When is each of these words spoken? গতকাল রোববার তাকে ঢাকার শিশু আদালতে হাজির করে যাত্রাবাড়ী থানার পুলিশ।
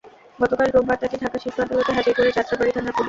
গতকাল 0.39 0.67
রোববার 0.69 0.97
তাকে 1.01 1.15
ঢাকার 1.17 1.41
শিশু 1.43 1.57
আদালতে 1.61 1.91
হাজির 1.97 2.13
করে 2.17 2.29
যাত্রাবাড়ী 2.37 2.71
থানার 2.71 2.85
পুলিশ। 2.87 2.99